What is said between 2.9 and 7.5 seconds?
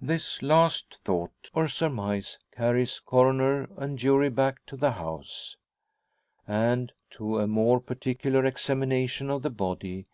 Coroner and jury back to the house, and to a